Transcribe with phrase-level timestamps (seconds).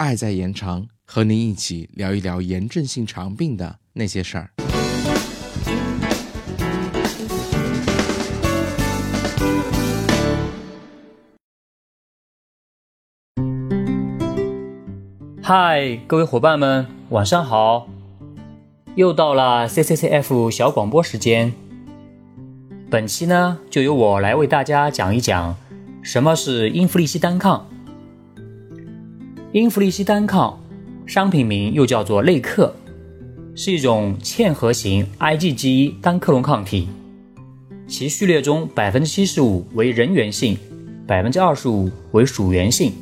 [0.00, 4.50] 爱在延长，和您一起聊一聊炎症性肠病的那些事儿。
[15.42, 17.86] 嗨，各位伙伴们，晚上好！
[18.94, 21.52] 又到了 CCCF 小广播时间。
[22.88, 25.54] 本期呢，就由我来为大家讲一讲
[26.02, 27.66] 什么是英弗利西单抗。
[29.52, 30.56] 英弗利西单抗，
[31.06, 32.72] 商品名又叫做类克，
[33.56, 36.86] 是一种嵌合型 IgG 单克隆抗体，
[37.88, 40.56] 其序列中百分之七十五为人源性，
[41.04, 42.92] 百分之二十五为属源性。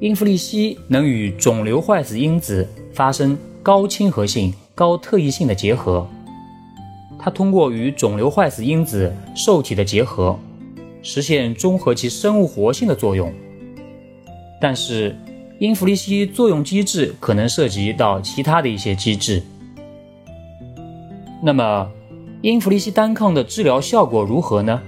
[0.00, 6.06] 英弗利西能与肿瘤坏死因子发生高亲和性、高特异性的结合。
[7.18, 10.38] 它通过与肿瘤坏死因子受体的结合，
[11.00, 13.32] 实现中和其生物活性的作用。
[14.60, 15.16] 但是，
[15.60, 19.42] 英弗利西作用机制可能涉及到其他的一些机制。
[21.42, 21.86] 那么，
[22.40, 24.80] 英弗利西单抗的治疗效果如何呢？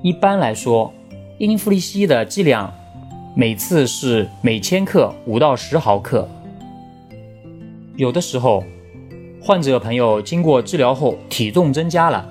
[0.00, 0.94] 一般来说，
[1.38, 2.72] 英弗利西的剂量
[3.34, 6.28] 每次是每千克五到十毫克。
[7.96, 8.62] 有的时候，
[9.42, 12.24] 患者朋友经过治疗后体重增加了，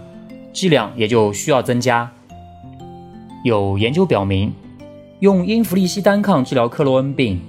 [0.54, 2.10] 剂量也就需要增加。
[3.44, 4.54] 有研究表明，
[5.24, 7.40] 用英弗利西单抗治疗克罗恩病，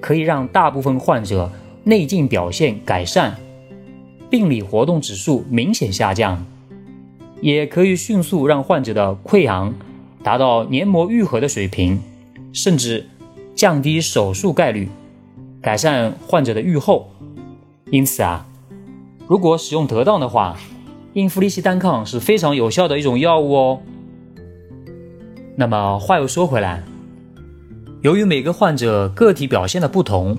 [0.00, 1.48] 可以让大部分患者
[1.84, 3.36] 内镜表现改善，
[4.28, 6.44] 病理活动指数明显下降，
[7.40, 9.72] 也可以迅速让患者的溃疡
[10.24, 12.00] 达到黏膜愈合的水平，
[12.52, 13.06] 甚至
[13.54, 14.88] 降低手术概率，
[15.62, 17.12] 改善患者的预后。
[17.92, 18.44] 因此啊。
[19.28, 20.58] 如果使用得当的话，
[21.12, 23.80] 英弗利西单抗是非常有效的一种药物哦。
[25.54, 26.82] 那么话又说回来，
[28.02, 30.38] 由于每个患者个体表现的不同，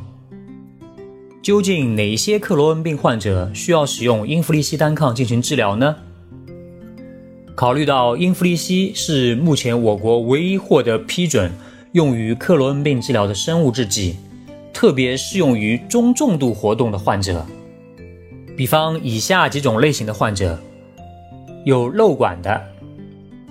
[1.44, 5.96] 究竟哪些克罗恩病患者需要使用英弗利西单抗进行治疗呢？
[7.54, 11.52] 考虑到英弗利西是目前我国唯一获得批准
[11.92, 14.16] 用于克罗恩病治疗的生物制剂，
[14.74, 17.46] 特别适用于中重度活动的患者。
[18.58, 20.60] 比方以下几种类型的患者：
[21.64, 22.60] 有瘘管的，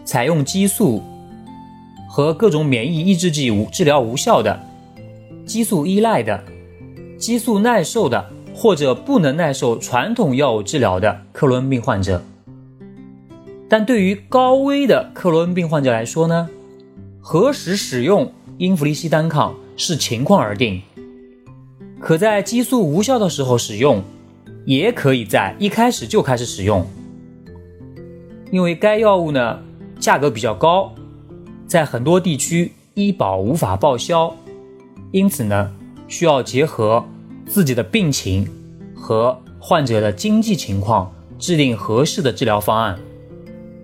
[0.04, 1.00] 采用激素
[2.12, 4.58] 和各种免疫抑制剂无治疗无效的，
[5.46, 6.42] 激素依赖的，
[7.16, 12.20] 激素耐受的或者不能耐受传统药物治疗的克罗恩病患者。
[13.68, 16.50] 但对于高危的克罗恩病患者来说呢，
[17.20, 20.82] 何时使用英弗利西单抗是情况而定，
[22.00, 24.02] 可在激素无效的时候使用。
[24.66, 26.86] 也可以在一开始就开始使用，
[28.52, 29.58] 因为该药物呢
[29.98, 30.92] 价格比较高，
[31.70, 34.34] 在很多地区医保无法报销，
[35.12, 35.70] 因此呢
[36.08, 37.04] 需要结合
[37.46, 38.44] 自己的病情
[38.92, 42.98] 和患者的经济情况制定合适的治疗方案，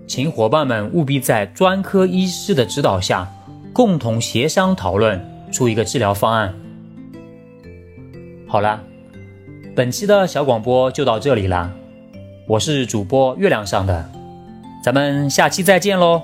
[0.05, 3.25] 请伙伴们务必在专科医师的指导下，
[3.71, 6.53] 共同协商讨论出一个治疗方案。
[8.45, 8.83] 好了。
[9.73, 11.71] 本期的小广播就到这里啦，
[12.47, 14.09] 我是主播月亮上的，
[14.83, 16.23] 咱们下期再见喽。